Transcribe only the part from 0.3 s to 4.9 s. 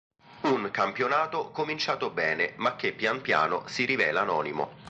Un campionato cominciato bene ma che pian piano si rivela anonimo.